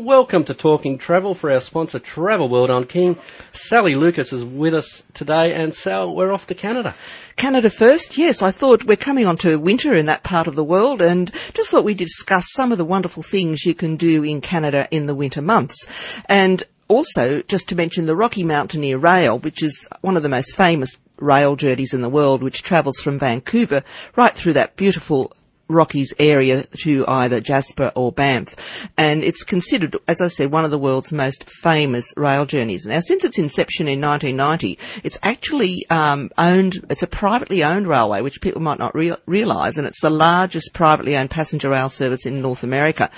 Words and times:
Welcome 0.00 0.44
to 0.44 0.54
Talking 0.54 0.96
Travel 0.96 1.34
for 1.34 1.52
our 1.52 1.60
sponsor 1.60 1.98
Travel 1.98 2.48
World 2.48 2.70
on 2.70 2.84
King. 2.84 3.18
Sally 3.52 3.94
Lucas 3.94 4.32
is 4.32 4.42
with 4.42 4.72
us 4.72 5.02
today 5.12 5.52
and 5.52 5.74
Sal, 5.74 6.16
we're 6.16 6.32
off 6.32 6.46
to 6.46 6.54
Canada. 6.54 6.94
Canada 7.36 7.68
first, 7.68 8.16
yes. 8.16 8.40
I 8.40 8.50
thought 8.50 8.84
we're 8.84 8.96
coming 8.96 9.26
on 9.26 9.36
to 9.36 9.58
winter 9.58 9.92
in 9.92 10.06
that 10.06 10.22
part 10.22 10.46
of 10.46 10.56
the 10.56 10.64
world 10.64 11.02
and 11.02 11.30
just 11.52 11.70
thought 11.70 11.84
we'd 11.84 11.98
discuss 11.98 12.46
some 12.52 12.72
of 12.72 12.78
the 12.78 12.84
wonderful 12.84 13.22
things 13.22 13.66
you 13.66 13.74
can 13.74 13.96
do 13.96 14.24
in 14.24 14.40
Canada 14.40 14.88
in 14.90 15.04
the 15.04 15.14
winter 15.14 15.42
months. 15.42 15.86
And 16.30 16.64
also, 16.88 17.42
just 17.42 17.68
to 17.68 17.76
mention 17.76 18.06
the 18.06 18.16
Rocky 18.16 18.42
Mountaineer 18.42 18.96
Rail, 18.96 19.38
which 19.38 19.62
is 19.62 19.86
one 20.00 20.16
of 20.16 20.22
the 20.22 20.30
most 20.30 20.56
famous 20.56 20.96
rail 21.18 21.56
journeys 21.56 21.92
in 21.92 22.00
the 22.00 22.08
world, 22.08 22.42
which 22.42 22.62
travels 22.62 22.98
from 23.00 23.18
Vancouver 23.18 23.84
right 24.16 24.32
through 24.32 24.54
that 24.54 24.76
beautiful 24.76 25.30
Rockies 25.70 26.12
area 26.18 26.64
to 26.82 27.06
either 27.06 27.40
Jasper 27.40 27.92
or 27.94 28.12
Banff. 28.12 28.56
And 28.96 29.22
it's 29.24 29.42
considered, 29.42 29.96
as 30.08 30.20
I 30.20 30.28
said, 30.28 30.52
one 30.52 30.64
of 30.64 30.70
the 30.70 30.78
world's 30.78 31.12
most 31.12 31.48
famous 31.48 32.12
rail 32.16 32.46
journeys. 32.46 32.86
Now, 32.86 33.00
since 33.00 33.24
its 33.24 33.38
inception 33.38 33.88
in 33.88 34.00
1990, 34.00 34.78
it's 35.04 35.18
actually 35.22 35.86
um, 35.90 36.30
owned, 36.36 36.84
it's 36.90 37.02
a 37.02 37.06
privately 37.06 37.64
owned 37.64 37.86
railway, 37.86 38.20
which 38.20 38.40
people 38.40 38.62
might 38.62 38.78
not 38.78 38.94
re- 38.94 39.16
realise, 39.26 39.78
and 39.78 39.86
it's 39.86 40.00
the 40.02 40.10
largest 40.10 40.74
privately 40.74 41.16
owned 41.16 41.30
passenger 41.30 41.70
rail 41.70 41.88
service 41.88 42.26
in 42.26 42.42
North 42.42 42.64
America. 42.64 43.10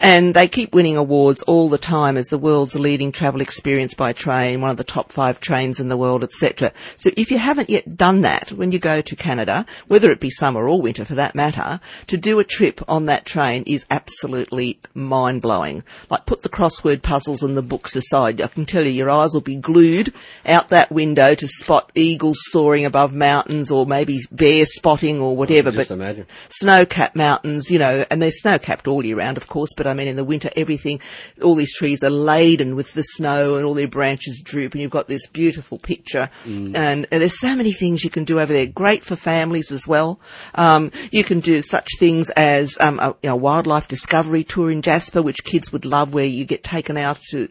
And 0.00 0.34
they 0.34 0.48
keep 0.48 0.74
winning 0.74 0.96
awards 0.96 1.42
all 1.42 1.68
the 1.68 1.78
time 1.78 2.16
as 2.16 2.26
the 2.26 2.38
world's 2.38 2.74
leading 2.74 3.12
travel 3.12 3.40
experience 3.40 3.94
by 3.94 4.12
train, 4.12 4.60
one 4.60 4.70
of 4.70 4.76
the 4.76 4.84
top 4.84 5.12
five 5.12 5.40
trains 5.40 5.80
in 5.80 5.88
the 5.88 5.96
world, 5.96 6.22
etc. 6.22 6.72
So 6.96 7.10
if 7.16 7.30
you 7.30 7.38
haven't 7.38 7.70
yet 7.70 7.96
done 7.96 8.20
that, 8.22 8.52
when 8.52 8.72
you 8.72 8.78
go 8.78 9.00
to 9.00 9.16
Canada, 9.16 9.64
whether 9.88 10.10
it 10.10 10.20
be 10.20 10.30
summer 10.30 10.68
or 10.68 10.80
winter 10.80 11.04
for 11.04 11.14
that 11.14 11.34
matter, 11.34 11.80
to 12.06 12.16
do 12.16 12.38
a 12.38 12.44
trip 12.44 12.80
on 12.88 13.06
that 13.06 13.24
train 13.24 13.64
is 13.66 13.84
absolutely 13.90 14.78
mind 14.94 15.42
blowing. 15.42 15.82
Like 16.10 16.26
put 16.26 16.42
the 16.42 16.48
crossword 16.48 17.02
puzzles 17.02 17.42
and 17.42 17.56
the 17.56 17.62
books 17.62 17.96
aside. 17.96 18.40
I 18.40 18.46
can 18.46 18.66
tell 18.66 18.84
you 18.84 18.90
your 18.90 19.10
eyes 19.10 19.34
will 19.34 19.40
be 19.40 19.56
glued 19.56 20.12
out 20.46 20.68
that 20.68 20.90
window 20.90 21.34
to 21.34 21.48
spot 21.48 21.90
eagles 21.94 22.38
soaring 22.50 22.84
above 22.84 23.14
mountains 23.14 23.70
or 23.70 23.86
maybe 23.86 24.20
bear 24.30 24.66
spotting 24.66 25.20
or 25.20 25.36
whatever. 25.36 25.70
Just 25.70 25.88
but 25.88 25.94
imagine. 25.94 26.26
snow-capped 26.48 27.16
mountains, 27.16 27.70
you 27.70 27.78
know, 27.78 28.04
and 28.10 28.22
they're 28.22 28.30
snow-capped 28.30 28.86
all 28.86 29.04
year 29.04 29.16
round, 29.16 29.36
of 29.36 29.48
course, 29.48 29.70
but 29.76 29.86
I 29.86 29.94
mean 29.94 30.08
in 30.08 30.16
the 30.16 30.24
winter 30.24 30.50
everything, 30.56 31.00
all 31.42 31.54
these 31.54 31.74
trees 31.74 32.02
are 32.02 32.10
laden 32.10 32.76
with 32.76 32.92
the 32.94 33.02
snow 33.02 33.56
and 33.56 33.64
all 33.64 33.74
their 33.74 33.88
branches 33.88 34.40
droop 34.44 34.72
and 34.72 34.82
you've 34.82 34.90
got 34.90 35.08
this 35.08 35.26
beautiful 35.26 35.78
picture. 35.78 36.30
And, 36.44 37.06
and 37.10 37.22
there's 37.22 37.40
so 37.40 37.54
many 37.54 37.72
things 37.72 38.04
you 38.04 38.10
can 38.10 38.24
do 38.24 38.40
over 38.40 38.52
there. 38.52 38.66
Great 38.66 39.04
for 39.04 39.16
families 39.16 39.72
as 39.72 39.86
well. 39.86 40.20
Um, 40.54 40.90
you 41.10 41.24
can 41.24 41.40
do 41.40 41.62
such 41.62 41.83
things 41.98 42.30
as 42.30 42.76
um, 42.80 42.98
a, 43.00 43.08
you 43.22 43.30
know, 43.30 43.36
wildlife 43.36 43.88
discovery 43.88 44.44
tour 44.44 44.70
in 44.70 44.82
Jasper, 44.82 45.22
which 45.22 45.44
kids 45.44 45.72
would 45.72 45.84
love, 45.84 46.14
where 46.14 46.24
you 46.24 46.44
get 46.44 46.64
taken 46.64 46.96
out 46.96 47.20
to 47.30 47.48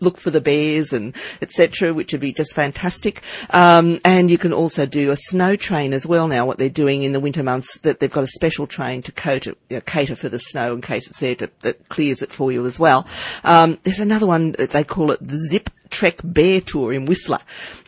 look 0.00 0.18
for 0.18 0.30
the 0.30 0.40
bears 0.40 0.92
and 0.92 1.14
etc., 1.42 1.92
which 1.92 2.12
would 2.12 2.20
be 2.20 2.32
just 2.32 2.54
fantastic. 2.54 3.22
Um, 3.50 4.00
and 4.04 4.30
you 4.30 4.38
can 4.38 4.52
also 4.52 4.86
do 4.86 5.10
a 5.10 5.16
snow 5.16 5.56
train 5.56 5.92
as 5.92 6.06
well 6.06 6.28
now. 6.28 6.46
What 6.46 6.58
they're 6.58 6.68
doing 6.68 7.02
in 7.02 7.12
the 7.12 7.20
winter 7.20 7.42
months, 7.42 7.78
that 7.80 8.00
they've 8.00 8.10
got 8.10 8.24
a 8.24 8.28
special 8.28 8.66
train 8.66 9.02
to 9.02 9.12
cater, 9.12 9.54
you 9.68 9.76
know, 9.76 9.80
cater 9.80 10.16
for 10.16 10.28
the 10.28 10.38
snow 10.38 10.74
in 10.74 10.80
case 10.80 11.08
it's 11.08 11.20
there 11.20 11.34
to, 11.36 11.50
that 11.60 11.88
clears 11.88 12.22
it 12.22 12.30
for 12.30 12.52
you 12.52 12.66
as 12.66 12.78
well. 12.78 13.06
Um, 13.44 13.78
there's 13.84 14.00
another 14.00 14.26
one 14.26 14.54
they 14.58 14.84
call 14.84 15.10
it 15.10 15.26
the 15.26 15.38
Zip 15.38 15.70
Trek 15.90 16.20
Bear 16.24 16.60
Tour 16.60 16.92
in 16.92 17.04
Whistler, 17.06 17.40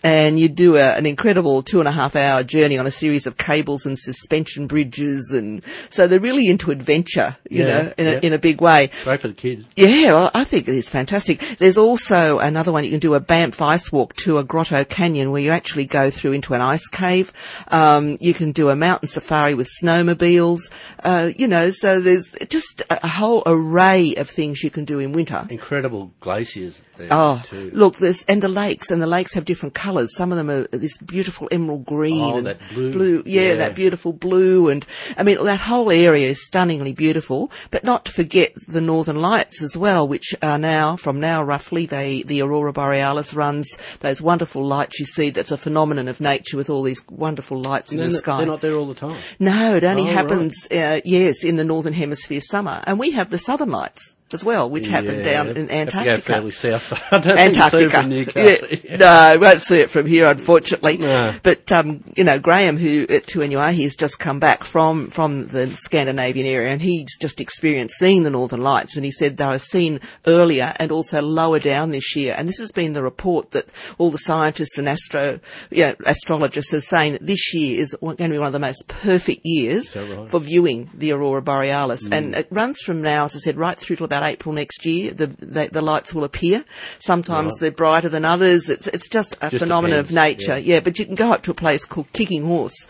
and 0.05 0.39
you 0.39 0.48
do 0.48 0.77
a, 0.77 0.92
an 0.95 1.06
incredible 1.06 1.62
two 1.62 1.78
and 1.81 1.89
a 1.89 1.92
half 1.92 2.17
hour 2.17 2.42
journey 2.42 2.77
on 2.78 2.86
a 2.86 2.91
series 2.91 3.27
of 3.27 3.36
cables 3.36 3.86
and 3.86 3.98
suspension 3.98 4.67
bridges, 4.67 5.31
and 5.33 5.62
so 5.91 6.06
they're 6.06 6.20
really 6.20 6.48
into 6.48 6.70
adventure, 6.70 7.36
you 7.48 7.64
Yeah, 7.64 7.83
know, 7.83 7.92
in 7.98 8.06
a, 8.06 8.11
in 8.27 8.33
a 8.33 8.39
big 8.39 8.61
way. 8.61 8.91
Great 9.05 9.20
for 9.20 9.28
the 9.28 9.34
kids. 9.34 9.64
Yeah, 9.77 10.12
well, 10.12 10.31
I 10.34 10.44
think 10.44 10.69
it 10.69 10.75
is 10.75 10.89
fantastic. 10.91 11.41
There's 11.59 11.78
also 11.78 12.39
another 12.39 12.72
one 12.72 12.84
you 12.84 12.91
can 12.91 12.98
do 13.00 13.14
a 13.14 13.20
Banff 13.20 13.62
ice 13.62 13.91
walk 13.92 14.14
to 14.16 14.39
a 14.39 14.44
grotto 14.44 14.84
canyon 14.84 15.31
where 15.31 15.41
you 15.42 15.50
actually 15.53 15.87
go 15.87 16.11
through 16.11 16.33
into 16.33 16.55
an 16.55 16.61
ice 16.61 16.89
cave. 16.89 17.33
Um, 17.69 18.19
you 18.20 18.34
can 18.34 18.53
do 18.53 18.69
a 18.69 18.76
mountain 18.76 19.09
safari 19.09 19.55
with 19.55 19.69
snowmobiles. 19.82 20.71
Uh, 21.03 21.31
you 21.37 21.47
know, 21.47 21.71
so 21.71 22.00
there's 22.00 22.31
just 22.49 22.82
a, 22.91 23.05
a 23.05 23.09
whole 23.09 23.43
array 23.47 24.15
of 24.16 24.28
things 24.28 24.62
you 24.62 24.71
can 24.71 24.84
do 24.84 24.99
in 24.99 25.12
winter. 25.12 25.47
Incredible 25.50 26.12
glaciers 26.21 26.82
there 26.97 27.09
Oh, 27.10 27.43
too. 27.44 27.71
look, 27.72 27.91
there's, 27.98 28.22
and 28.25 28.42
the 28.42 28.48
lakes, 28.48 28.91
and 28.91 29.00
the 29.03 29.06
lakes 29.06 29.34
have 29.34 29.44
different 29.44 29.75
colours. 29.75 30.14
Some 30.16 30.32
of 30.32 30.38
them 30.38 30.50
are 30.50 30.66
this 30.69 30.97
beautiful 30.98 31.48
emerald 31.50 31.84
green 31.84 32.20
Oh, 32.20 32.36
and 32.38 32.47
that 32.47 32.58
blue. 32.75 33.22
yeah, 33.26 33.42
Yeah. 33.48 33.54
that 33.56 33.75
beautiful 33.75 34.12
blue, 34.12 34.69
and 34.69 34.84
I 35.16 35.22
mean 35.22 35.42
that 35.44 35.60
whole 35.60 35.91
area 35.91 36.28
is 36.28 36.44
stunningly 36.47 36.92
beautiful. 36.92 37.50
But 37.70 37.84
not 37.84 38.04
to 38.06 38.12
forget 38.12 38.52
the 38.69 38.81
northern 38.81 39.20
lights 39.20 39.62
as 39.62 39.76
well, 39.76 40.06
which 40.06 40.34
are 40.42 40.58
now 40.58 40.97
from 40.97 41.20
now 41.20 41.42
roughly 41.42 41.86
they 41.86 42.22
the 42.22 42.42
aurora 42.42 42.72
borealis 42.72 43.34
runs 43.34 43.76
those 44.00 44.20
wonderful 44.22 44.64
lights 44.66 44.98
you 45.00 45.06
see. 45.06 45.31
That's 45.31 45.50
a 45.50 45.56
phenomenon 45.56 46.08
of 46.08 46.20
nature 46.20 46.56
with 46.56 46.70
all 46.70 46.82
these 46.82 47.02
wonderful 47.10 47.60
lights 47.60 47.92
in 47.92 48.00
the 48.00 48.10
sky. 48.10 48.38
they're 48.38 48.47
not 48.47 48.60
there 48.60 48.75
all 48.75 48.86
the 48.86 48.94
time. 48.94 49.16
No, 49.38 49.76
it 49.76 49.84
only 49.84 50.02
Oh, 50.02 50.06
right. 50.06 50.12
happens, 50.14 50.66
uh, 50.70 51.00
yes, 51.04 51.44
in 51.44 51.56
the 51.56 51.64
northern 51.64 51.92
hemisphere 51.92 52.41
summer, 52.41 52.82
and 52.86 52.98
we 52.98 53.10
have 53.12 53.31
the 53.31 53.38
southern 53.38 53.70
lights 53.70 54.14
as 54.34 54.44
well, 54.44 54.69
which 54.69 54.88
Yeah. 54.88 55.00
down 55.22 55.48
in 55.56 55.70
Antarctica. 55.70 56.20
fairly 56.20 56.50
south. 56.50 56.93
I 57.12 57.19
don't 57.19 57.22
think 57.22 57.56
you 57.56 57.62
see 57.62 57.76
it 57.76 57.93
Antarctica. 57.93 58.06
Newcastle. 58.06 58.69
Yeah. 58.84 58.97
No, 58.97 59.38
won't 59.41 59.62
see 59.62 59.78
it 59.78 59.91
from 59.91 60.06
here, 60.06 60.26
unfortunately. 60.26 60.98
No. 60.98 61.34
But 61.43 61.70
um, 61.72 62.04
you 62.16 62.25
know, 62.25 62.38
Graham, 62.38 62.76
who 62.76 63.03
at 63.09 63.26
2NUR, 63.26 63.72
he's 63.72 63.97
just 63.97 64.19
come 64.19 64.38
back 64.38 64.65
from 64.65 65.10
from 65.10 65.48
the 65.48 65.70
Scandinavian 65.70 66.47
area, 66.47 66.72
and 66.72 66.81
he's 66.82 67.16
just 67.19 67.41
experienced 67.41 67.98
seeing 67.98 68.22
the 68.22 68.31
Northern 68.31 68.62
Lights, 68.62 68.97
and 68.97 69.04
he 69.04 69.10
said 69.10 69.37
they 69.37 69.47
were 69.47 69.59
seen 69.59 70.00
earlier 70.26 70.72
and 70.76 70.93
also 70.93 71.22
lower 71.22 71.59
down 71.59 71.91
this 71.91 72.16
year. 72.16 72.34
And 72.37 72.49
this 72.49 72.59
has 72.59 72.72
been 72.72 72.93
the 72.93 73.03
report 73.03 73.53
that 73.53 73.66
all 73.99 74.10
the 74.10 74.19
scientists 74.19 74.78
and 74.78 74.88
astro, 74.88 75.41
yeah, 75.70 75.94
astrologists 76.06 76.75
are 76.75 76.81
saying 76.81 77.12
that 77.12 77.26
this 77.26 77.54
year 77.54 77.81
is 77.81 77.97
going 78.00 78.16
to 78.16 78.28
be 78.28 78.38
one 78.38 78.47
of 78.47 78.53
the 78.53 78.59
most 78.59 78.87
perfect 78.88 79.41
years 79.44 79.94
right? 79.94 80.28
for 80.28 80.41
viewing 80.41 80.91
the 80.94 81.12
aurora 81.12 81.43
borealis, 81.43 82.06
and 82.10 82.34
it 82.34 82.49
runs 82.50 82.81
from 82.81 83.03
now, 83.03 83.25
as 83.25 83.37
I 83.37 83.38
said, 83.38 83.56
right 83.56 83.78
through 83.78 83.97
to 83.97 84.04
about 84.04 84.22
April 84.22 84.53
next 84.53 84.84
year. 84.87 85.12
The 85.12 85.27
the, 85.27 85.69
the 85.72 85.83
lights 85.83 86.15
will 86.15 86.25
appear. 86.25 86.65
Sometimes 86.99 87.59
they're 87.59 87.71
brighter 87.71 88.09
than 88.09 88.25
others. 88.25 88.69
It's 88.69 88.87
it's 88.88 89.09
just 89.09 89.37
a 89.43 89.50
Just 89.50 89.62
phenomenon 89.62 89.99
of 89.99 90.12
nature. 90.12 90.59
Yeah. 90.59 90.81
but 90.81 90.99
you 90.99 91.06
can 91.06 91.15
go 91.15 91.33
up 91.33 91.43
to 91.44 91.50
a 91.50 91.55
place 91.55 91.84
called 91.84 92.12
Kicking 92.12 92.44
Horse, 92.44 92.87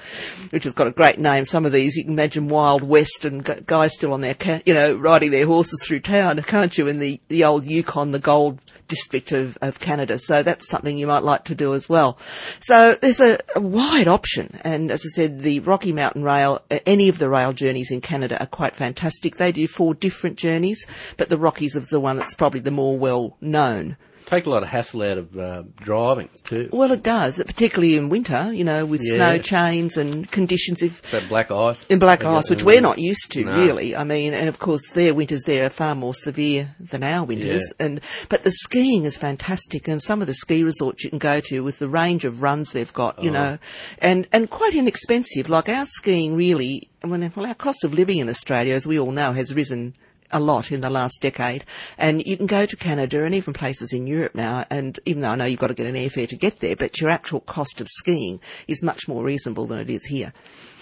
which 0.50 0.64
has 0.64 0.72
got 0.72 0.86
a 0.86 0.90
great 0.90 1.18
name. 1.18 1.44
Some 1.44 1.64
of 1.66 1.72
these 1.72 1.96
you 1.96 2.04
can 2.04 2.12
imagine 2.12 2.48
Wild 2.48 2.82
West 2.82 3.24
and 3.24 3.44
guys 3.66 3.94
still 3.94 4.12
on 4.12 4.20
their 4.20 4.34
ca- 4.34 4.60
you 4.66 4.74
know 4.74 4.94
riding 4.94 5.30
their 5.30 5.46
horses 5.46 5.82
through 5.84 6.00
town, 6.00 6.40
can't 6.42 6.76
you? 6.76 6.86
In 6.86 6.98
the 6.98 7.20
the 7.28 7.44
old 7.44 7.64
Yukon, 7.64 8.10
the 8.10 8.18
gold 8.18 8.60
district 8.88 9.32
of, 9.32 9.56
of 9.62 9.80
Canada. 9.80 10.18
So 10.18 10.42
that's 10.42 10.68
something 10.68 10.98
you 10.98 11.06
might 11.06 11.22
like 11.22 11.44
to 11.44 11.54
do 11.54 11.72
as 11.72 11.88
well. 11.88 12.18
So 12.60 12.94
there's 13.00 13.20
a, 13.20 13.38
a 13.56 13.60
wide 13.60 14.06
option. 14.06 14.60
And 14.64 14.90
as 14.90 15.02
I 15.06 15.08
said, 15.08 15.38
the 15.40 15.60
Rocky 15.60 15.92
Mountain 15.94 16.24
Rail, 16.24 16.60
any 16.84 17.08
of 17.08 17.18
the 17.18 17.30
rail 17.30 17.54
journeys 17.54 17.90
in 17.90 18.02
Canada 18.02 18.38
are 18.38 18.46
quite 18.46 18.76
fantastic. 18.76 19.36
They 19.36 19.50
do 19.50 19.66
four 19.66 19.94
different 19.94 20.36
journeys, 20.36 20.86
but 21.22 21.28
the 21.28 21.38
Rockies 21.38 21.76
is 21.76 21.86
the 21.86 22.00
one 22.00 22.16
that's 22.16 22.34
probably 22.34 22.58
the 22.58 22.72
more 22.72 22.98
well 22.98 23.36
known. 23.40 23.96
Take 24.26 24.46
a 24.46 24.50
lot 24.50 24.62
of 24.64 24.68
hassle 24.70 25.02
out 25.02 25.18
of 25.18 25.38
uh, 25.38 25.62
driving 25.76 26.28
too. 26.44 26.68
Well, 26.72 26.90
it 26.90 27.02
does, 27.04 27.40
particularly 27.46 27.96
in 27.96 28.08
winter, 28.08 28.50
you 28.52 28.64
know, 28.64 28.84
with 28.84 29.00
Yeah. 29.04 29.14
snow 29.14 29.38
chains 29.38 29.96
and 29.96 30.28
conditions. 30.32 30.82
If 30.82 31.02
That 31.12 31.28
black 31.28 31.52
ice. 31.52 31.84
in 31.88 32.00
black 32.00 32.24
ice, 32.24 32.50
which 32.50 32.64
we're 32.64 32.80
not 32.80 32.98
used 32.98 33.30
to, 33.32 33.44
No. 33.44 33.54
really. 33.54 33.94
I 33.94 34.02
mean, 34.02 34.32
and 34.34 34.48
of 34.48 34.58
course, 34.58 34.88
their 34.94 35.14
winters 35.14 35.42
there 35.44 35.64
are 35.66 35.70
far 35.70 35.94
more 35.94 36.14
severe 36.14 36.74
than 36.80 37.04
our 37.04 37.24
winters. 37.24 37.72
Yeah. 37.78 37.86
And 37.86 38.00
but 38.28 38.42
the 38.42 38.50
skiing 38.50 39.04
is 39.04 39.16
fantastic, 39.16 39.86
and 39.86 40.02
some 40.02 40.20
of 40.20 40.26
the 40.26 40.34
ski 40.34 40.64
resorts 40.64 41.04
you 41.04 41.10
can 41.10 41.20
go 41.20 41.38
to 41.48 41.60
with 41.62 41.78
the 41.78 41.88
range 41.88 42.24
of 42.24 42.42
runs 42.42 42.72
they've 42.72 42.92
got, 42.92 43.22
you 43.22 43.30
Oh. 43.30 43.34
know, 43.34 43.58
and 44.00 44.26
and 44.32 44.50
quite 44.50 44.74
inexpensive. 44.74 45.48
Like 45.48 45.68
our 45.68 45.86
skiing, 45.86 46.34
really. 46.34 46.88
When 47.02 47.30
well, 47.36 47.46
our 47.46 47.54
cost 47.54 47.84
of 47.84 47.92
living 47.92 48.18
in 48.18 48.28
Australia, 48.28 48.74
as 48.74 48.86
we 48.86 48.98
all 48.98 49.12
know, 49.12 49.32
has 49.34 49.52
risen 49.54 49.94
a 50.32 50.40
lot 50.40 50.70
in 50.72 50.80
the 50.80 50.90
last 50.90 51.20
decade. 51.20 51.64
And 51.98 52.24
you 52.26 52.36
can 52.36 52.46
go 52.46 52.66
to 52.66 52.76
Canada 52.76 53.24
and 53.24 53.34
even 53.34 53.52
places 53.52 53.92
in 53.92 54.06
Europe 54.06 54.34
now, 54.34 54.64
and 54.70 54.98
even 55.06 55.22
though 55.22 55.30
I 55.30 55.36
know 55.36 55.44
you've 55.44 55.60
got 55.60 55.68
to 55.68 55.74
get 55.74 55.86
an 55.86 55.94
airfare 55.94 56.28
to 56.28 56.36
get 56.36 56.60
there, 56.60 56.76
but 56.76 57.00
your 57.00 57.10
actual 57.10 57.40
cost 57.40 57.80
of 57.80 57.88
skiing 57.88 58.40
is 58.68 58.82
much 58.82 59.08
more 59.08 59.22
reasonable 59.22 59.66
than 59.66 59.78
it 59.78 59.90
is 59.90 60.04
here. 60.06 60.32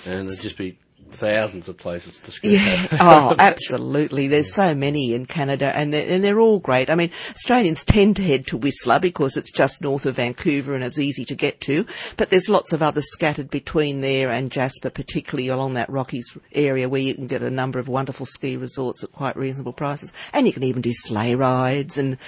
And 0.06 0.28
there'd 0.28 0.40
just 0.40 0.56
be 0.56 0.78
thousands 1.12 1.68
of 1.68 1.76
places 1.76 2.18
to 2.20 2.30
ski. 2.30 2.54
Yeah. 2.54 2.88
Oh, 3.00 3.34
absolutely. 3.38 4.28
There's 4.28 4.52
so 4.52 4.74
many 4.74 5.14
in 5.14 5.26
Canada, 5.26 5.74
and 5.74 5.92
they're, 5.92 6.08
and 6.08 6.24
they're 6.24 6.40
all 6.40 6.58
great. 6.58 6.90
I 6.90 6.94
mean, 6.94 7.10
Australians 7.30 7.84
tend 7.84 8.16
to 8.16 8.22
head 8.22 8.46
to 8.48 8.56
Whistler 8.56 8.98
because 8.98 9.36
it's 9.36 9.52
just 9.52 9.82
north 9.82 10.06
of 10.06 10.16
Vancouver 10.16 10.74
and 10.74 10.84
it's 10.84 10.98
easy 10.98 11.24
to 11.26 11.34
get 11.34 11.60
to. 11.62 11.86
But 12.16 12.30
there's 12.30 12.48
lots 12.48 12.72
of 12.72 12.82
others 12.82 13.10
scattered 13.10 13.50
between 13.50 14.00
there 14.00 14.30
and 14.30 14.50
Jasper, 14.50 14.90
particularly 14.90 15.48
along 15.48 15.74
that 15.74 15.90
Rockies 15.90 16.36
area, 16.52 16.88
where 16.88 17.00
you 17.00 17.14
can 17.14 17.26
get 17.26 17.42
a 17.42 17.50
number 17.50 17.78
of 17.78 17.88
wonderful 17.88 18.26
ski 18.26 18.56
resorts 18.56 19.04
at 19.04 19.12
quite 19.12 19.36
reasonable 19.36 19.72
prices. 19.72 20.12
And 20.32 20.46
you 20.46 20.52
can 20.52 20.64
even 20.64 20.82
do 20.82 20.92
sleigh 20.92 21.34
rides 21.34 21.98
and, 21.98 22.18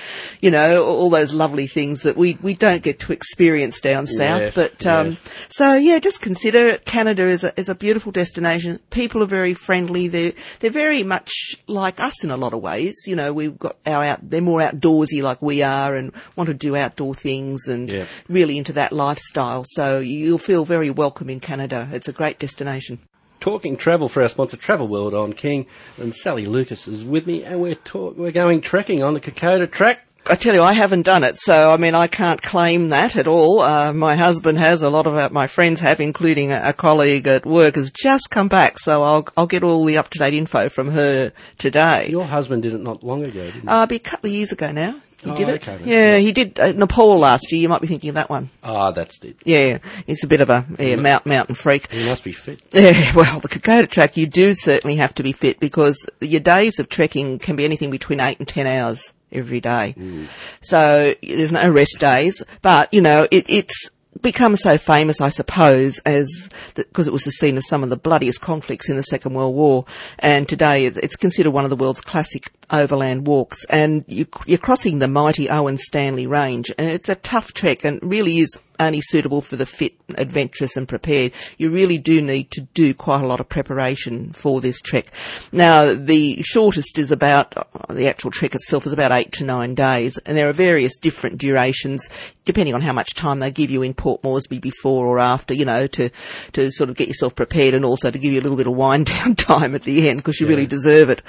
you 0.40 0.50
know, 0.50 0.84
all 0.84 1.10
those 1.10 1.34
lovely 1.34 1.66
things 1.66 2.02
that 2.02 2.16
we 2.16 2.38
we 2.42 2.54
don't 2.54 2.82
get 2.82 3.00
to 3.00 3.12
experience 3.12 3.80
down 3.80 4.06
south. 4.06 4.42
Yes, 4.42 4.54
but 4.54 4.86
um, 4.86 5.08
yes. 5.08 5.20
so 5.48 5.74
yeah, 5.74 5.98
just 5.98 6.20
consider 6.20 6.68
it. 6.68 6.84
Canada 6.84 7.26
is 7.26 7.44
a 7.44 7.58
is 7.58 7.68
a 7.68 7.74
beautiful 7.74 8.12
destination 8.12 8.71
mean, 8.72 8.80
people 8.90 9.22
are 9.22 9.26
very 9.26 9.54
friendly. 9.54 10.08
They're 10.08 10.32
they're 10.60 10.70
very 10.70 11.02
much 11.02 11.30
like 11.66 12.00
us 12.00 12.22
in 12.24 12.30
a 12.30 12.36
lot 12.36 12.52
of 12.52 12.60
ways. 12.60 12.94
You 13.06 13.16
know, 13.16 13.32
we've 13.32 13.58
got 13.58 13.76
our 13.86 14.04
out. 14.04 14.28
They're 14.28 14.40
more 14.40 14.60
outdoorsy 14.60 15.22
like 15.22 15.40
we 15.40 15.62
are, 15.62 15.94
and 15.94 16.12
want 16.36 16.48
to 16.48 16.54
do 16.54 16.76
outdoor 16.76 17.14
things, 17.14 17.68
and 17.68 17.90
Yeah. 17.90 18.04
really 18.28 18.58
into 18.58 18.72
that 18.74 18.92
lifestyle. 18.92 19.64
So 19.66 20.00
you'll 20.00 20.38
feel 20.38 20.64
very 20.64 20.90
welcome 20.90 21.30
in 21.30 21.40
Canada. 21.40 21.88
It's 21.92 22.08
a 22.08 22.12
great 22.12 22.38
destination. 22.38 22.98
Talking 23.40 23.76
travel 23.76 24.08
for 24.08 24.22
our 24.22 24.28
sponsor 24.28 24.56
Travel 24.56 24.86
World 24.86 25.14
on 25.14 25.32
King, 25.32 25.66
and 25.98 26.14
Sally 26.14 26.46
Lucas 26.46 26.86
is 26.86 27.04
with 27.04 27.26
me, 27.26 27.42
and 27.42 27.60
we're 27.60 27.74
talk- 27.74 28.16
we're 28.16 28.30
going 28.30 28.60
trekking 28.60 29.02
on 29.02 29.14
the 29.14 29.20
Kokoda 29.20 29.68
track. 29.68 30.06
I 30.24 30.36
tell 30.36 30.54
you, 30.54 30.62
I 30.62 30.72
haven't 30.72 31.02
done 31.02 31.24
it, 31.24 31.36
so 31.38 31.72
I 31.72 31.76
mean, 31.76 31.94
I 31.96 32.06
can't 32.06 32.40
claim 32.40 32.90
that 32.90 33.16
at 33.16 33.26
all. 33.26 33.60
Uh, 33.60 33.92
my 33.92 34.14
husband 34.14 34.56
has, 34.58 34.82
a 34.82 34.88
lot 34.90 35.06
of 35.08 35.16
uh, 35.16 35.28
my 35.32 35.48
friends 35.48 35.80
have, 35.80 36.00
including 36.00 36.52
a, 36.52 36.60
a 36.66 36.72
colleague 36.72 37.26
at 37.26 37.44
work, 37.44 37.74
has 37.74 37.90
just 37.90 38.30
come 38.30 38.46
back, 38.48 38.78
so 38.78 39.02
I'll 39.02 39.26
I'll 39.36 39.46
get 39.48 39.64
all 39.64 39.84
the 39.84 39.98
up 39.98 40.10
to 40.10 40.18
date 40.18 40.34
info 40.34 40.68
from 40.68 40.90
her 40.92 41.32
today. 41.58 42.08
Your 42.08 42.24
husband 42.24 42.62
did 42.62 42.72
it 42.72 42.80
not 42.80 43.02
long 43.02 43.24
ago, 43.24 43.44
didn't 43.44 43.62
he? 43.62 43.68
Uh, 43.68 43.86
be 43.86 43.96
a 43.96 43.98
couple 44.00 44.28
of 44.30 44.34
years 44.34 44.52
ago 44.52 44.70
now. 44.70 44.94
He 45.24 45.30
Oh, 45.30 45.36
did 45.36 45.48
it. 45.48 45.62
okay 45.62 45.76
then. 45.76 45.86
Yeah, 45.88 46.16
he 46.18 46.32
did 46.32 46.58
uh, 46.58 46.72
Nepal 46.72 47.16
last 47.18 47.52
year. 47.52 47.60
You 47.62 47.68
might 47.68 47.80
be 47.80 47.86
thinking 47.86 48.08
of 48.10 48.14
that 48.16 48.28
one. 48.30 48.50
Ah, 48.64 48.90
that's 48.90 49.22
it. 49.24 49.36
Yeah, 49.44 49.78
he's 50.06 50.24
a 50.24 50.26
bit 50.26 50.40
of 50.40 50.50
a 50.50 50.66
yeah, 50.80 50.96
mount, 50.96 51.26
mountain 51.26 51.54
freak. 51.54 51.90
He 51.92 52.06
must 52.08 52.24
be 52.24 52.32
fit. 52.32 52.60
Yeah, 52.72 53.14
well, 53.14 53.38
the 53.40 53.48
Kokoda 53.48 53.88
track, 53.88 54.16
you 54.16 54.26
do 54.26 54.52
certainly 54.54 54.96
have 54.96 55.14
to 55.16 55.22
be 55.22 55.30
fit 55.32 55.60
because 55.60 56.04
your 56.20 56.40
days 56.40 56.80
of 56.80 56.88
trekking 56.88 57.38
can 57.38 57.54
be 57.54 57.64
anything 57.64 57.90
between 57.92 58.18
eight 58.18 58.38
and 58.40 58.48
ten 58.48 58.66
hours 58.66 59.12
every 59.32 59.60
day. 59.60 59.94
Mm. 59.98 60.26
So 60.60 61.14
there's 61.22 61.52
no 61.52 61.68
rest 61.68 61.96
days, 61.98 62.42
but 62.62 62.92
you 62.92 63.00
know, 63.00 63.26
it, 63.30 63.46
it's 63.48 63.90
become 64.20 64.56
so 64.56 64.76
famous, 64.78 65.20
I 65.20 65.30
suppose, 65.30 65.98
as 66.00 66.48
because 66.74 67.06
it 67.06 67.12
was 67.12 67.24
the 67.24 67.32
scene 67.32 67.56
of 67.56 67.64
some 67.64 67.82
of 67.82 67.90
the 67.90 67.96
bloodiest 67.96 68.40
conflicts 68.40 68.88
in 68.88 68.96
the 68.96 69.02
Second 69.02 69.34
World 69.34 69.54
War, 69.54 69.84
and 70.18 70.48
today 70.48 70.86
it's, 70.86 70.98
it's 70.98 71.16
considered 71.16 71.50
one 71.50 71.64
of 71.64 71.70
the 71.70 71.76
world's 71.76 72.00
classic 72.00 72.52
overland 72.70 73.26
walks. 73.26 73.64
And 73.66 74.04
you, 74.06 74.26
you're 74.46 74.58
crossing 74.58 74.98
the 74.98 75.08
mighty 75.08 75.48
Owen 75.48 75.76
Stanley 75.76 76.26
Range, 76.26 76.72
and 76.78 76.90
it's 76.90 77.08
a 77.08 77.14
tough 77.14 77.52
trek, 77.52 77.84
and 77.84 77.98
really 78.02 78.38
is 78.38 78.58
only 78.78 79.00
suitable 79.00 79.40
for 79.40 79.56
the 79.56 79.66
fit, 79.66 79.94
adventurous, 80.16 80.76
and 80.76 80.88
prepared. 80.88 81.32
You 81.58 81.70
really 81.70 81.98
do 81.98 82.20
need 82.22 82.50
to 82.52 82.62
do 82.62 82.94
quite 82.94 83.22
a 83.22 83.26
lot 83.26 83.40
of 83.40 83.48
preparation 83.48 84.32
for 84.32 84.60
this 84.60 84.80
trek. 84.80 85.06
Now, 85.52 85.94
the 85.94 86.42
shortest 86.42 86.98
is 86.98 87.10
about 87.10 87.56
uh, 87.56 87.92
the 87.92 88.08
actual 88.08 88.30
trek 88.30 88.54
itself 88.54 88.86
is 88.86 88.92
about 88.92 89.12
eight 89.12 89.32
to 89.32 89.44
nine 89.44 89.74
days, 89.74 90.18
and 90.18 90.36
there 90.36 90.48
are 90.48 90.52
various 90.52 90.98
different 90.98 91.38
durations 91.38 92.08
depending 92.44 92.74
on 92.74 92.80
how 92.80 92.92
much 92.92 93.14
time 93.14 93.38
they 93.38 93.50
give 93.50 93.70
you 93.70 93.82
in 93.82 93.94
Port 93.94 94.22
Moresby 94.24 94.58
before 94.58 95.06
or 95.06 95.18
after. 95.18 95.54
You 95.54 95.64
know, 95.64 95.86
to 95.86 96.10
to 96.52 96.70
sort 96.70 96.90
of 96.90 96.96
get 96.96 97.08
yourself 97.08 97.34
prepared, 97.34 97.74
and 97.74 97.84
also 97.84 98.10
to 98.10 98.18
give 98.18 98.32
you 98.32 98.40
a 98.40 98.42
little 98.42 98.56
bit 98.56 98.66
of 98.66 98.74
wind 98.74 99.06
down 99.06 99.36
time 99.36 99.74
at 99.74 99.82
the 99.82 100.08
end 100.08 100.18
because 100.18 100.40
you 100.40 100.46
really 100.46 100.66
deserve 100.66 101.10
it. 101.10 101.22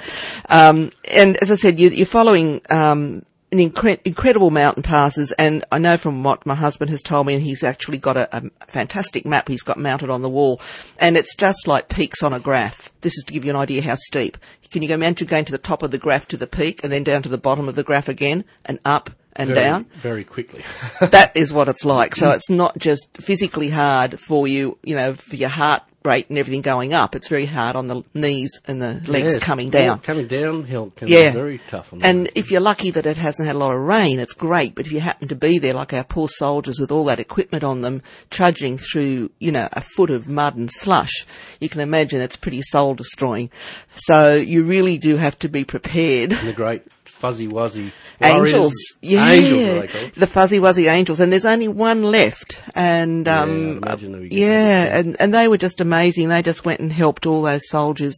Um, 0.48 0.90
and 1.10 1.36
as 1.38 1.50
I 1.50 1.56
said, 1.56 1.78
you, 1.78 1.90
you're 1.90 2.06
following. 2.06 2.60
Um, 2.70 3.24
an 3.58 3.70
incre- 3.70 4.00
incredible 4.04 4.50
mountain 4.50 4.82
passes, 4.82 5.32
and 5.32 5.64
I 5.70 5.78
know 5.78 5.96
from 5.96 6.22
what 6.22 6.44
my 6.44 6.54
husband 6.54 6.90
has 6.90 7.02
told 7.02 7.26
me, 7.26 7.34
and 7.34 7.42
he's 7.42 7.62
actually 7.62 7.98
got 7.98 8.16
a, 8.16 8.36
a 8.36 8.42
fantastic 8.66 9.24
map 9.24 9.48
he's 9.48 9.62
got 9.62 9.78
mounted 9.78 10.10
on 10.10 10.22
the 10.22 10.28
wall, 10.28 10.60
and 10.98 11.16
it's 11.16 11.36
just 11.36 11.66
like 11.66 11.88
peaks 11.88 12.22
on 12.22 12.32
a 12.32 12.40
graph. 12.40 12.92
This 13.00 13.16
is 13.16 13.24
to 13.24 13.32
give 13.32 13.44
you 13.44 13.50
an 13.50 13.56
idea 13.56 13.82
how 13.82 13.94
steep. 13.96 14.36
Can 14.70 14.82
you 14.82 14.88
go 14.88 14.94
imagine 14.94 15.28
going 15.28 15.44
to 15.44 15.52
the 15.52 15.58
top 15.58 15.82
of 15.82 15.90
the 15.92 15.98
graph 15.98 16.26
to 16.28 16.36
the 16.36 16.46
peak, 16.46 16.82
and 16.82 16.92
then 16.92 17.04
down 17.04 17.22
to 17.22 17.28
the 17.28 17.38
bottom 17.38 17.68
of 17.68 17.74
the 17.76 17.84
graph 17.84 18.08
again, 18.08 18.44
and 18.64 18.78
up 18.84 19.10
and 19.36 19.48
Very, 19.48 19.60
down? 19.60 19.84
very 19.94 20.24
quickly. 20.24 20.62
that 21.00 21.36
is 21.36 21.52
what 21.52 21.68
it's 21.68 21.84
like. 21.84 22.16
So 22.16 22.30
it's 22.30 22.50
not 22.50 22.76
just 22.78 23.08
physically 23.18 23.70
hard 23.70 24.18
for 24.20 24.46
you, 24.48 24.78
you 24.82 24.96
know, 24.96 25.14
for 25.14 25.36
your 25.36 25.48
heart 25.48 25.82
rate 26.04 26.28
and 26.28 26.36
everything 26.36 26.60
going 26.60 26.92
up. 26.92 27.14
It's 27.16 27.28
very 27.28 27.46
hard 27.46 27.76
on 27.76 27.86
the 27.86 28.02
knees 28.12 28.50
and 28.66 28.80
the 28.80 29.00
legs 29.06 29.32
Yes. 29.34 29.42
coming 29.42 29.70
down. 29.70 30.00
coming 30.00 30.26
downhill 30.26 30.92
can 30.94 31.08
Yeah. 31.08 31.30
be 31.30 31.36
very 31.36 31.60
tough 31.70 31.94
on 31.94 32.02
And 32.02 32.28
if 32.34 32.50
you're 32.50 32.60
lucky 32.60 32.90
that 32.90 33.06
it 33.06 33.16
hasn't 33.16 33.46
had 33.46 33.56
a 33.56 33.58
lot 33.58 33.72
of 33.74 33.80
rain, 33.80 34.20
it's 34.20 34.34
great. 34.34 34.74
But 34.74 34.84
if 34.84 34.92
you 34.92 35.00
happen 35.00 35.28
to 35.28 35.34
be 35.34 35.58
there, 35.58 35.72
like 35.72 35.94
our 35.94 36.04
poor 36.04 36.28
soldiers 36.28 36.78
with 36.78 36.92
all 36.92 37.06
that 37.06 37.20
equipment 37.20 37.64
on 37.64 37.80
them, 37.80 38.02
trudging 38.28 38.76
through, 38.76 39.30
you 39.38 39.50
know, 39.50 39.66
a 39.72 39.80
foot 39.80 40.10
of 40.10 40.28
mud 40.28 40.56
and 40.56 40.70
slush, 40.70 41.24
you 41.58 41.70
can 41.70 41.80
imagine 41.80 42.20
it's 42.20 42.36
pretty 42.36 42.60
soul 42.62 42.94
destroying. 42.94 43.48
So 43.96 44.34
you 44.34 44.64
really 44.64 44.98
do 44.98 45.16
have 45.16 45.38
to 45.38 45.48
be 45.48 45.64
prepared. 45.64 46.30
the 46.32 46.52
great 46.52 46.82
fuzzy 47.14 47.48
wuzzy. 47.48 47.92
Angels, 48.20 48.74
yeah, 49.00 49.30
Angels, 49.30 49.62
are 49.62 49.80
they 49.80 49.86
called? 49.86 50.12
the 50.16 50.26
fuzzy 50.26 50.58
wuzzy 50.58 50.90
angels, 50.90 51.20
and 51.20 51.32
there's 51.32 51.44
only 51.44 51.68
one 51.68 52.02
left, 52.02 52.60
and 52.74 53.26
Yeah, 53.26 53.42
um, 53.42 53.50
I 53.50 53.88
imagine 53.88 54.20
we 54.20 54.28
get 54.28 54.38
yeah, 54.38 54.98
and 54.98 55.16
and 55.20 55.32
they 55.32 55.48
were 55.48 55.56
just 55.56 55.80
amazing. 55.80 56.28
They 56.28 56.42
just 56.42 56.64
went 56.64 56.80
and 56.80 56.92
helped 56.92 57.26
all 57.26 57.42
those 57.42 57.68
soldiers, 57.68 58.16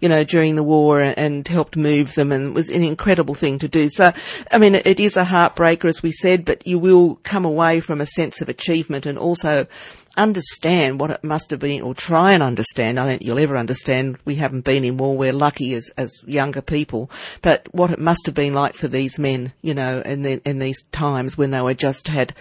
you 0.00 0.08
know, 0.08 0.24
during 0.24 0.56
the 0.56 0.62
war, 0.62 1.00
and, 1.00 1.18
and 1.18 1.48
helped 1.48 1.76
move 1.76 2.14
them, 2.14 2.32
and 2.32 2.48
it 2.48 2.54
was 2.54 2.68
an 2.70 2.82
incredible 2.82 3.34
thing 3.34 3.58
to 3.60 3.68
do. 3.68 3.88
So, 3.90 4.12
I 4.50 4.58
mean, 4.58 4.74
it, 4.74 4.86
it 4.86 5.00
is 5.00 5.16
a 5.16 5.24
heartbreaker, 5.24 5.88
as 5.88 6.02
we 6.02 6.12
said, 6.12 6.44
but 6.44 6.66
you 6.66 6.78
will 6.78 7.16
come 7.22 7.44
away 7.44 7.80
from 7.80 8.00
a 8.00 8.06
sense 8.06 8.40
of 8.40 8.48
achievement, 8.48 9.06
and 9.06 9.18
also 9.18 9.66
understand 10.16 11.00
what 11.00 11.10
it 11.10 11.24
must 11.24 11.50
have 11.50 11.60
been, 11.60 11.82
or 11.82 11.94
try 11.94 12.32
and 12.32 12.42
understand. 12.42 12.98
I 12.98 13.02
don't 13.02 13.10
think 13.10 13.22
you'll 13.22 13.38
ever 13.38 13.56
understand. 13.56 14.18
We 14.24 14.36
haven't 14.36 14.64
been 14.64 14.84
in 14.84 14.96
war. 14.96 15.16
We're 15.16 15.32
lucky 15.32 15.74
as, 15.74 15.90
as 15.96 16.12
younger 16.26 16.62
people. 16.62 17.10
But 17.42 17.66
what 17.72 17.90
it 17.90 17.98
must 17.98 18.26
have 18.26 18.34
been 18.34 18.54
like 18.54 18.74
for 18.74 18.88
these 18.88 19.18
men, 19.18 19.52
you 19.62 19.74
know, 19.74 20.00
in, 20.00 20.22
the, 20.22 20.40
in 20.44 20.58
these 20.58 20.82
times 20.92 21.38
when 21.38 21.50
they 21.50 21.60
were 21.60 21.74
just 21.74 22.08
had 22.08 22.34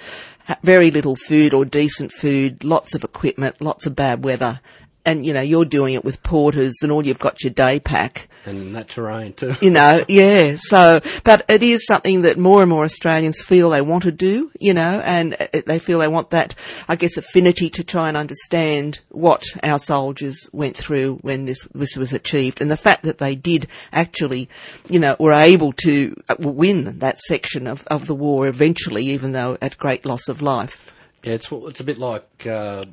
very 0.63 0.91
little 0.91 1.15
food 1.15 1.53
or 1.53 1.65
decent 1.65 2.11
food, 2.11 2.63
lots 2.63 2.95
of 2.95 3.03
equipment, 3.03 3.61
lots 3.61 3.85
of 3.85 3.95
bad 3.95 4.23
weather. 4.23 4.61
And, 5.09 5.25
you 5.25 5.33
know, 5.33 5.41
you're 5.41 5.65
doing 5.65 5.95
it 5.95 6.05
with 6.05 6.21
porters 6.21 6.75
and 6.83 6.91
all 6.91 7.05
you've 7.05 7.17
got 7.17 7.43
your 7.43 7.51
day 7.51 7.79
pack 7.79 8.29
And 8.45 8.75
that 8.75 8.89
terrain 8.89 9.33
too. 9.33 9.55
you 9.59 9.71
know, 9.71 10.05
yeah. 10.07 10.57
So, 10.59 11.01
but 11.23 11.45
it 11.49 11.63
is 11.63 11.85
something 11.87 12.21
that 12.21 12.37
more 12.37 12.61
and 12.61 12.69
more 12.69 12.83
Australians 12.83 13.41
feel 13.41 13.71
they 13.71 13.81
want 13.81 14.03
to 14.03 14.11
do, 14.11 14.51
you 14.59 14.73
know, 14.73 15.01
and 15.03 15.33
uh, 15.39 15.61
they 15.65 15.79
feel 15.79 15.97
they 15.97 16.07
want 16.07 16.29
that, 16.29 16.53
I 16.87 16.95
guess, 16.95 17.17
affinity 17.17 17.69
to 17.71 17.83
try 17.83 18.07
and 18.07 18.15
understand 18.15 18.99
what 19.09 19.43
our 19.63 19.79
soldiers 19.79 20.47
went 20.51 20.77
through 20.77 21.15
when 21.21 21.45
this, 21.45 21.67
this 21.73 21.97
was 21.97 22.13
achieved. 22.13 22.61
And 22.61 22.69
the 22.69 22.77
fact 22.77 23.03
that 23.03 23.17
they 23.17 23.35
did 23.35 23.67
actually, 23.91 24.47
you 24.89 24.99
know, 24.99 25.15
were 25.19 25.33
able 25.33 25.73
to 25.73 26.15
uh, 26.29 26.35
win 26.37 26.99
that 26.99 27.19
section 27.19 27.65
of, 27.65 27.87
of 27.87 28.05
the 28.05 28.15
war 28.15 28.47
eventually, 28.47 29.05
even 29.07 29.31
though 29.31 29.57
at 29.59 29.77
great 29.79 30.05
loss 30.05 30.29
of 30.29 30.41
life. 30.43 30.93
Yeah, 31.23 31.33
it's 31.33 31.51
it's 31.51 31.81
a 31.81 31.83
bit 31.83 31.97
like 31.97 32.47
uh, 32.47 32.85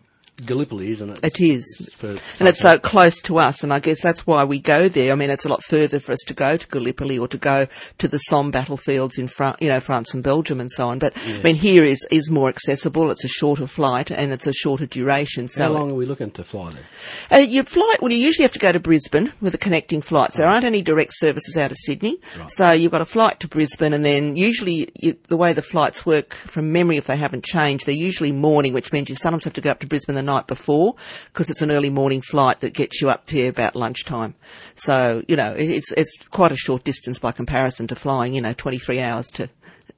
Gallipoli, 0.45 0.91
isn't 0.91 1.11
it? 1.11 1.21
It 1.23 1.41
is. 1.41 1.65
And 2.03 2.49
it's 2.49 2.61
so 2.61 2.79
close 2.79 3.23
to 3.23 3.39
us, 3.39 3.63
and 3.63 3.73
I 3.73 3.79
guess 3.79 4.03
that's 4.03 4.27
why 4.27 4.45
we 4.45 4.59
go 4.59 4.89
there. 4.89 5.13
I 5.13 5.15
mean, 5.15 5.31
it's 5.31 5.45
a 5.47 5.49
lot 5.49 5.63
further 5.65 5.99
for 5.99 6.13
us 6.13 6.19
to 6.27 6.35
go 6.35 6.57
to 6.57 6.67
Gallipoli 6.69 7.19
or 7.19 7.27
to 7.29 7.39
go 7.39 7.67
to 7.99 8.09
the 8.09 8.19
Somme 8.19 8.51
battlefields 8.51 9.17
in 9.19 9.29
France, 9.29 9.57
you 9.61 9.69
know, 9.69 9.81
France 9.81 10.13
and 10.13 10.23
Belgium 10.23 10.61
and 10.61 10.71
so 10.71 10.89
on. 10.89 10.99
But 10.99 11.17
I 11.27 11.43
mean, 11.43 11.57
here 11.57 11.85
is 11.85 12.07
is 12.11 12.31
more 12.31 12.49
accessible. 12.49 13.11
It's 13.11 13.25
a 13.25 13.29
shorter 13.29 13.67
flight 13.67 14.11
and 14.11 14.33
it's 14.33 14.47
a 14.47 14.53
shorter 14.53 14.87
duration. 14.87 15.49
So 15.49 15.65
How 15.65 15.71
long 15.71 15.91
are 15.93 15.95
we 15.95 16.07
looking 16.07 16.31
to 16.33 16.45
fly 16.45 16.71
there? 16.71 17.39
uh, 17.39 17.43
you 17.43 17.63
fly, 17.63 17.97
well, 18.01 18.13
you 18.13 18.19
usually 18.19 18.43
have 18.45 18.53
to 18.53 18.59
go 18.59 18.73
to 18.73 18.81
Brisbane 18.81 19.33
with 19.41 19.55
a 19.55 19.59
connecting 19.59 20.03
flights. 20.03 20.37
There 20.37 20.47
aren't 20.47 20.65
any 20.65 20.83
direct 20.83 21.13
services 21.15 21.57
out 21.57 21.71
of 21.71 21.79
Sydney. 21.79 22.19
So 22.49 22.73
you've 22.73 22.93
got 22.93 23.01
a 23.01 23.07
flight 23.07 23.41
to 23.41 23.49
Brisbane 23.49 23.95
and 23.95 24.05
then 24.05 24.37
usually 24.37 24.89
you, 25.01 25.17
the 25.29 25.37
way 25.37 25.53
the 25.53 25.63
flights 25.63 26.05
work 26.05 26.35
from 26.35 26.73
memory, 26.73 26.97
if 26.99 27.07
they 27.07 27.17
haven't 27.17 27.45
changed, 27.45 27.87
they're 27.87 27.95
usually 27.95 28.33
morning, 28.33 28.75
which 28.75 28.93
means 28.93 29.09
you 29.09 29.15
sometimes 29.17 29.45
have 29.45 29.55
to 29.55 29.61
go 29.61 29.71
up 29.71 29.81
to 29.81 29.87
Brisbane 29.87 30.26
night 30.27 30.47
before 30.47 30.95
because 31.33 31.49
it's 31.49 31.63
an 31.63 31.71
early 31.71 31.91
morning 31.91 32.21
flight 32.21 32.61
that 32.61 32.75
gets 32.75 33.01
you 33.01 33.09
up 33.09 33.31
here 33.31 33.49
about 33.49 33.75
lunchtime. 33.75 34.35
So, 34.75 35.23
you 35.29 35.37
know, 35.37 35.55
it's, 35.57 35.93
it's 35.93 36.13
quite 36.31 36.53
a 36.53 36.57
short 36.57 36.85
distance 36.85 37.19
by 37.19 37.33
comparison 37.33 37.87
to 37.89 37.95
flying, 37.95 38.35
you 38.35 38.43
know, 38.43 38.53
23 38.53 39.01
hours 39.01 39.31
to, 39.33 39.49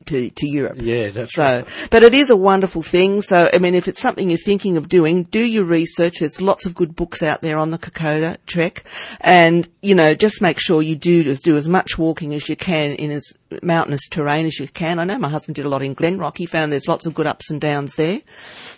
to, 0.07 0.31
to 0.31 0.49
Europe. 0.49 0.79
Yeah, 0.81 1.09
that's 1.09 1.35
So, 1.35 1.43
right. 1.43 1.67
but 1.91 2.03
it 2.03 2.15
is 2.15 2.31
a 2.31 2.37
wonderful 2.37 2.83
thing. 2.83 3.21
So, 3.23 3.51
I 3.53 3.59
mean, 3.59 3.75
if 3.75 3.89
it's 3.89 4.01
something 4.01 4.31
you're 4.31 4.39
thinking 4.39 4.77
of 4.77 4.89
doing, 4.89 5.25
do 5.25 5.41
your 5.41 5.65
research. 5.65 6.21
There's 6.21 6.41
lots 6.41 6.67
of 6.67 6.75
good 6.75 6.95
books 6.97 7.23
out 7.23 7.43
there 7.43 7.59
on 7.59 7.71
the 7.71 7.79
Kokoda 7.79 8.39
trek. 8.47 8.85
And, 9.21 9.69
you 9.83 9.95
know, 9.95 10.15
just 10.15 10.41
make 10.41 10.59
sure 10.61 10.83
you 10.83 10.97
do 10.97 11.25
just 11.25 11.45
do 11.45 11.57
as 11.57 11.69
much 11.69 11.99
walking 11.99 12.35
as 12.35 12.49
you 12.49 12.57
can 12.57 12.93
in 12.93 13.11
as 13.11 13.33
mountainous 13.63 14.09
terrain 14.09 14.47
as 14.47 14.59
you 14.59 14.69
can. 14.69 14.99
I 14.99 15.05
know 15.05 15.19
my 15.19 15.29
husband 15.29 15.55
did 15.57 15.65
a 15.65 15.69
lot 15.69 15.83
in 15.83 15.95
Glenrock. 15.95 16.37
He 16.37 16.47
found 16.47 16.71
there's 16.73 16.89
lots 16.89 17.07
of 17.07 17.15
good 17.15 17.27
ups 17.27 17.51
and 17.51 17.61
downs 17.61 17.97
there 17.97 18.21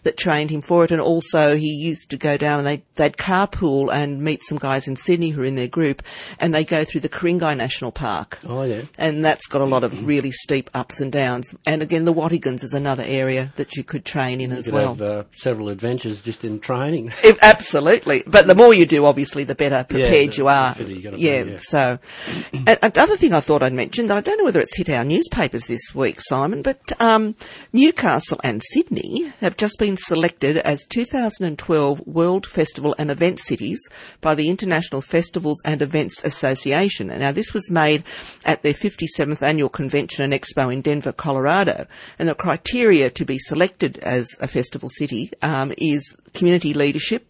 that 0.05 0.17
trained 0.17 0.51
him 0.51 0.61
for 0.61 0.85
it. 0.85 0.91
And 0.91 1.01
also 1.01 1.57
he 1.57 1.73
used 1.75 2.11
to 2.11 2.17
go 2.17 2.37
down 2.37 2.59
and 2.59 2.67
they, 2.67 2.83
they'd 2.95 3.17
carpool 3.17 3.93
and 3.93 4.23
meet 4.23 4.45
some 4.45 4.59
guys 4.59 4.87
in 4.87 4.97
Sydney 4.97 5.31
who 5.31 5.43
are 5.43 5.45
in 5.47 5.57
their 5.57 5.69
group 5.69 6.03
and 6.39 6.55
they 6.55 6.65
go 6.65 6.85
through 6.85 7.01
the 7.01 7.09
Ku-ring-gai 7.09 7.55
National 7.55 7.91
Park 7.91 8.39
Oh 8.47 8.63
yeah. 8.63 8.83
and 8.99 9.25
that's 9.25 9.47
got 9.47 9.61
a 9.61 9.65
lot 9.65 9.83
of 9.85 10.07
really 10.07 10.31
steep 10.31 10.71
ups 10.75 11.01
and 11.01 11.11
downs. 11.11 11.55
And 11.67 11.83
again, 11.83 12.05
the 12.05 12.15
Watagans 12.15 12.63
is 12.63 12.73
another 12.73 13.05
area 13.05 13.53
that 13.57 13.77
you 13.77 13.83
could 13.85 14.05
train 14.05 14.41
in 14.41 14.51
You 14.51 14.57
as 14.57 14.65
could 14.67 14.75
well. 14.75 14.89
have 14.95 15.03
uh, 15.03 15.25
several 15.35 15.69
adventures 15.69 16.23
just 16.23 16.45
in 16.45 16.61
training. 16.61 17.13
If- 17.25 17.39
absolutely, 17.43 18.23
but 18.27 18.47
the 18.47 18.55
more 18.55 18.73
you 18.75 18.87
do, 18.87 19.05
obviously, 19.07 19.45
the 19.45 19.55
better 19.55 19.85
prepared 19.89 20.33
the- 20.33 20.37
you 20.37 20.49
are. 20.49 20.75
you 20.79 21.03
gotta 21.03 21.17
be, 21.17 21.23
yeah, 21.23 21.43
yeah. 21.45 21.59
So, 21.63 21.99
and, 22.53 22.79
and 22.83 22.93
the 22.93 23.01
other 23.01 23.17
thing 23.17 23.33
I 23.33 23.41
thought 23.41 23.63
I'd 23.63 23.73
mention, 23.73 24.07
that 24.09 24.17
I 24.17 24.21
don't 24.21 24.39
know 24.39 24.45
whether 24.45 24.60
it's 24.61 24.77
hit 24.77 24.89
our 24.89 25.05
newspapers 25.05 25.67
this 25.67 25.95
week, 25.95 26.21
Simon, 26.21 26.63
but 26.63 26.93
um, 27.01 27.35
Newcastle 27.73 28.41
and 28.45 28.63
Sydney 28.73 29.33
have 29.41 29.57
just 29.57 29.79
been 29.79 29.97
selected 29.97 30.57
as 30.59 30.87
2012 30.87 32.01
World 32.07 32.47
Festival 32.47 32.95
and 32.99 33.11
Event 33.11 33.41
Cities 33.41 33.81
by 34.21 34.35
the 34.35 34.49
International 34.49 35.01
Festivals 35.01 35.61
and 35.65 35.83
Events 35.83 36.23
Association. 36.25 37.09
Now, 37.09 37.33
this 37.33 37.55
was 37.55 37.71
made 37.71 38.05
at 38.45 38.63
their 38.63 38.75
57th 38.75 39.43
annual 39.43 39.69
convention 39.69 40.25
and 40.25 40.33
expo 40.33 40.73
in 40.73 40.81
Denver, 40.81 41.13
Colorado, 41.13 41.87
and 42.19 42.29
the 42.29 42.35
criteria 42.35 43.11
to 43.11 43.25
be 43.25 43.39
selected 43.39 43.99
as 43.99 44.37
a 44.41 44.49
festival 44.49 44.89
city 44.89 45.33
um, 45.43 45.73
is 45.79 46.15
community 46.35 46.75
leadership, 46.75 47.27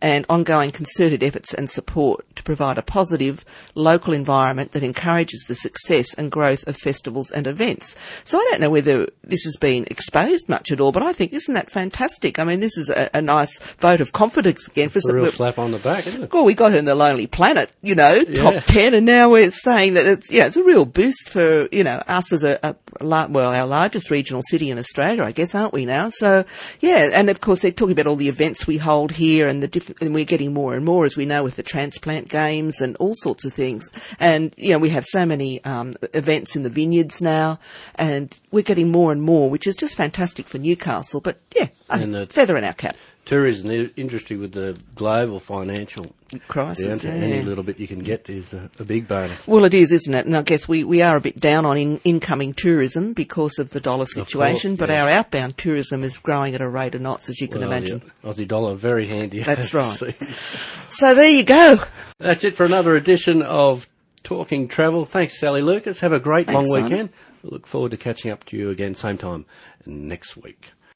and 0.00 0.24
ongoing 0.28 0.70
concerted 0.70 1.22
efforts 1.22 1.54
and 1.54 1.68
support 1.68 2.24
to 2.36 2.42
provide 2.42 2.78
a 2.78 2.82
positive 2.82 3.44
local 3.74 4.12
environment 4.12 4.72
that 4.72 4.82
encourages 4.82 5.44
the 5.48 5.54
success 5.54 6.14
and 6.14 6.30
growth 6.30 6.66
of 6.66 6.76
festivals 6.76 7.30
and 7.30 7.46
events. 7.46 7.96
So 8.24 8.38
I 8.38 8.48
don't 8.50 8.60
know 8.60 8.70
whether 8.70 9.08
this 9.22 9.44
has 9.44 9.56
been 9.56 9.86
exposed 9.90 10.48
much 10.48 10.72
at 10.72 10.80
all, 10.80 10.92
but 10.92 11.02
I 11.02 11.12
think 11.12 11.32
isn't 11.32 11.54
that 11.54 11.70
fantastic? 11.70 12.38
I 12.38 12.44
mean, 12.44 12.60
this 12.60 12.76
is 12.76 12.88
a, 12.88 13.10
a 13.14 13.22
nice 13.22 13.58
vote 13.78 14.00
of 14.00 14.12
confidence 14.12 14.66
again 14.68 14.88
for 14.88 15.00
a 15.08 15.14
real 15.14 15.30
slap 15.30 15.58
on 15.58 15.70
the 15.70 15.78
back, 15.78 16.06
isn't 16.06 16.24
it? 16.24 16.32
Well, 16.32 16.44
we 16.44 16.54
got 16.54 16.74
in 16.74 16.84
the 16.84 16.94
Lonely 16.94 17.26
Planet, 17.26 17.70
you 17.82 17.94
know, 17.94 18.14
yeah. 18.14 18.34
top 18.34 18.64
ten, 18.64 18.94
and 18.94 19.06
now 19.06 19.30
we're 19.30 19.50
saying 19.50 19.94
that 19.94 20.06
it's 20.06 20.30
yeah, 20.30 20.46
it's 20.46 20.56
a 20.56 20.64
real 20.64 20.84
boost 20.84 21.28
for 21.28 21.68
you 21.72 21.84
know 21.84 22.02
us 22.06 22.32
as 22.32 22.44
a, 22.44 22.58
a 22.62 22.76
well 23.00 23.52
our 23.52 23.66
largest 23.66 24.10
regional 24.10 24.42
city 24.42 24.70
in 24.70 24.78
Australia, 24.78 25.24
I 25.24 25.32
guess, 25.32 25.54
aren't 25.54 25.72
we 25.72 25.84
now? 25.84 26.08
So 26.08 26.44
yeah, 26.80 27.10
and 27.12 27.30
of 27.30 27.40
course 27.40 27.60
they're 27.60 27.70
talking 27.70 27.92
about 27.92 28.06
all 28.06 28.16
the 28.16 28.28
events 28.28 28.66
we 28.66 28.78
hold 28.78 29.12
here 29.12 29.46
and 29.46 29.59
the 29.60 29.68
different, 29.68 30.00
and 30.02 30.14
we're 30.14 30.24
getting 30.24 30.52
more 30.52 30.74
and 30.74 30.84
more, 30.84 31.04
as 31.04 31.16
we 31.16 31.26
know, 31.26 31.42
with 31.42 31.56
the 31.56 31.62
transplant 31.62 32.28
games 32.28 32.80
and 32.80 32.96
all 32.96 33.14
sorts 33.14 33.44
of 33.44 33.52
things. 33.52 33.88
And, 34.18 34.54
you 34.56 34.72
know, 34.72 34.78
we 34.78 34.90
have 34.90 35.06
so 35.06 35.24
many 35.26 35.62
um, 35.64 35.94
events 36.14 36.56
in 36.56 36.62
the 36.62 36.70
vineyards 36.70 37.20
now, 37.20 37.58
and 37.94 38.36
we're 38.50 38.62
getting 38.62 38.90
more 38.90 39.12
and 39.12 39.22
more, 39.22 39.50
which 39.50 39.66
is 39.66 39.76
just 39.76 39.96
fantastic 39.96 40.46
for 40.46 40.58
Newcastle. 40.58 41.20
But, 41.20 41.40
yeah, 41.56 41.68
and 41.88 42.14
a 42.16 42.26
feather 42.26 42.56
in 42.56 42.64
our 42.64 42.74
cap 42.74 42.96
tourism 43.30 43.92
industry 43.96 44.36
with 44.36 44.50
the 44.50 44.76
global 44.96 45.38
financial 45.38 46.12
crisis. 46.48 47.04
Yeah. 47.04 47.12
Any 47.12 47.42
little 47.42 47.62
bit 47.62 47.78
you 47.78 47.86
can 47.86 48.00
get 48.00 48.28
is 48.28 48.52
a, 48.52 48.68
a, 48.80 48.84
big 48.84 49.06
bonus. 49.06 49.46
Well, 49.46 49.64
it 49.64 49.72
is, 49.72 49.92
isn't 49.92 50.12
it? 50.12 50.26
And 50.26 50.36
I 50.36 50.42
guess 50.42 50.66
we, 50.66 50.82
we 50.82 51.00
are 51.00 51.16
a 51.16 51.20
bit 51.20 51.38
down 51.38 51.64
on 51.64 51.78
in, 51.78 52.00
incoming 52.02 52.54
tourism 52.54 53.12
because 53.12 53.60
of 53.60 53.70
the 53.70 53.78
dollar 53.78 54.06
situation, 54.06 54.72
course, 54.72 54.78
but 54.80 54.88
yes. 54.88 55.00
our 55.04 55.10
outbound 55.10 55.56
tourism 55.56 56.02
is 56.02 56.18
growing 56.18 56.56
at 56.56 56.60
a 56.60 56.68
rate 56.68 56.96
of 56.96 57.02
knots, 57.02 57.28
as 57.28 57.40
you 57.40 57.46
can 57.46 57.60
well, 57.60 57.70
imagine. 57.70 58.02
Aussie 58.24 58.48
dollar, 58.48 58.74
very 58.74 59.06
handy. 59.06 59.42
That's 59.44 59.72
right. 59.72 59.96
so 60.88 61.14
there 61.14 61.30
you 61.30 61.44
go. 61.44 61.84
That's 62.18 62.42
it 62.42 62.56
for 62.56 62.66
another 62.66 62.96
edition 62.96 63.42
of 63.42 63.88
Talking 64.24 64.66
Travel. 64.66 65.04
Thanks, 65.04 65.38
Sally 65.38 65.62
Lucas. 65.62 66.00
Have 66.00 66.12
a 66.12 66.18
great 66.18 66.46
Thanks, 66.46 66.68
long 66.68 66.82
weekend. 66.82 67.10
We 67.44 67.50
look 67.50 67.68
forward 67.68 67.92
to 67.92 67.96
catching 67.96 68.32
up 68.32 68.42
to 68.46 68.56
you 68.56 68.70
again 68.70 68.96
same 68.96 69.18
time 69.18 69.46
next 69.86 70.36
week. 70.36 70.72